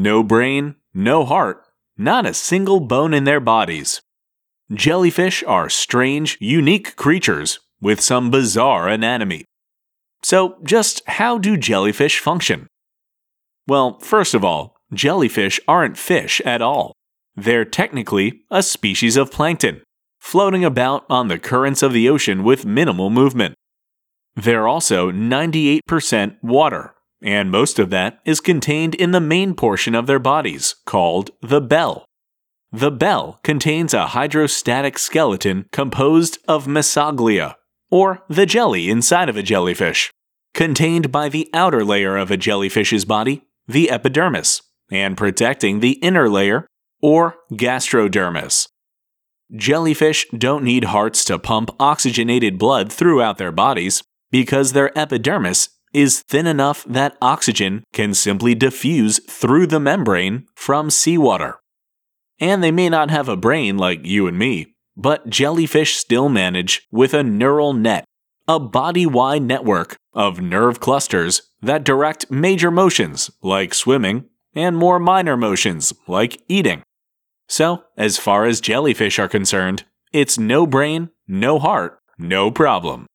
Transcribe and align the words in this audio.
no 0.00 0.22
brain, 0.22 0.76
no 0.94 1.26
heart, 1.26 1.62
not 1.98 2.24
a 2.24 2.32
single 2.32 2.80
bone 2.80 3.12
in 3.12 3.24
their 3.24 3.38
bodies. 3.38 4.00
Jellyfish 4.72 5.44
are 5.46 5.68
strange, 5.68 6.38
unique 6.40 6.96
creatures 6.96 7.60
with 7.82 8.00
some 8.00 8.30
bizarre 8.30 8.88
anatomy. 8.88 9.44
So, 10.22 10.56
just 10.64 11.02
how 11.06 11.36
do 11.36 11.56
jellyfish 11.56 12.18
function? 12.18 12.66
Well, 13.66 13.98
first 14.00 14.32
of 14.32 14.42
all, 14.42 14.74
jellyfish 14.94 15.60
aren't 15.68 15.98
fish 15.98 16.40
at 16.46 16.62
all. 16.62 16.92
They're 17.36 17.66
technically 17.66 18.42
a 18.50 18.62
species 18.62 19.18
of 19.18 19.30
plankton, 19.30 19.82
floating 20.18 20.64
about 20.64 21.04
on 21.10 21.28
the 21.28 21.38
currents 21.38 21.82
of 21.82 21.92
the 21.92 22.08
ocean 22.08 22.42
with 22.42 22.64
minimal 22.64 23.10
movement. 23.10 23.54
They're 24.34 24.68
also 24.68 25.10
98% 25.10 26.36
water, 26.42 26.94
and 27.22 27.50
most 27.50 27.78
of 27.78 27.90
that 27.90 28.20
is 28.24 28.40
contained 28.40 28.94
in 28.94 29.10
the 29.10 29.20
main 29.20 29.54
portion 29.54 29.94
of 29.94 30.06
their 30.06 30.18
bodies, 30.18 30.74
called 30.86 31.30
the 31.42 31.60
bell. 31.60 32.04
The 32.72 32.90
bell 32.90 33.40
contains 33.42 33.92
a 33.92 34.08
hydrostatic 34.08 34.98
skeleton 34.98 35.66
composed 35.72 36.38
of 36.46 36.66
mesoglea, 36.66 37.54
or 37.90 38.22
the 38.28 38.46
jelly 38.46 38.88
inside 38.88 39.28
of 39.28 39.36
a 39.36 39.42
jellyfish, 39.42 40.10
contained 40.54 41.10
by 41.10 41.28
the 41.28 41.48
outer 41.52 41.84
layer 41.84 42.16
of 42.16 42.30
a 42.30 42.36
jellyfish's 42.36 43.04
body, 43.04 43.42
the 43.66 43.90
epidermis, 43.90 44.62
and 44.90 45.16
protecting 45.16 45.80
the 45.80 45.92
inner 45.94 46.28
layer, 46.28 46.66
or 47.02 47.36
gastrodermis. 47.52 48.68
Jellyfish 49.54 50.26
don't 50.30 50.62
need 50.62 50.84
hearts 50.84 51.24
to 51.24 51.38
pump 51.38 51.70
oxygenated 51.80 52.56
blood 52.56 52.92
throughout 52.92 53.38
their 53.38 53.50
bodies 53.50 54.02
because 54.30 54.72
their 54.72 54.96
epidermis 54.96 55.70
is 55.92 56.22
thin 56.22 56.46
enough 56.46 56.84
that 56.84 57.16
oxygen 57.20 57.84
can 57.92 58.14
simply 58.14 58.54
diffuse 58.54 59.18
through 59.28 59.66
the 59.66 59.80
membrane 59.80 60.46
from 60.54 60.90
seawater. 60.90 61.60
And 62.38 62.62
they 62.62 62.70
may 62.70 62.88
not 62.88 63.10
have 63.10 63.28
a 63.28 63.36
brain 63.36 63.76
like 63.76 64.04
you 64.04 64.26
and 64.26 64.38
me, 64.38 64.74
but 64.96 65.28
jellyfish 65.28 65.96
still 65.96 66.28
manage 66.28 66.86
with 66.90 67.14
a 67.14 67.22
neural 67.22 67.72
net, 67.72 68.04
a 68.48 68.58
body 68.58 69.06
wide 69.06 69.42
network 69.42 69.96
of 70.12 70.40
nerve 70.40 70.80
clusters 70.80 71.42
that 71.62 71.84
direct 71.84 72.30
major 72.30 72.70
motions 72.70 73.30
like 73.42 73.74
swimming 73.74 74.24
and 74.54 74.76
more 74.76 74.98
minor 74.98 75.36
motions 75.36 75.92
like 76.06 76.42
eating. 76.48 76.82
So, 77.48 77.84
as 77.96 78.18
far 78.18 78.46
as 78.46 78.60
jellyfish 78.60 79.18
are 79.18 79.28
concerned, 79.28 79.84
it's 80.12 80.38
no 80.38 80.66
brain, 80.66 81.10
no 81.28 81.58
heart, 81.58 81.98
no 82.18 82.50
problem. 82.50 83.06